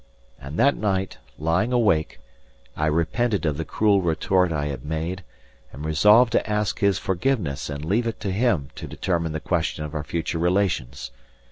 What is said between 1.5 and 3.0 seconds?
awake, I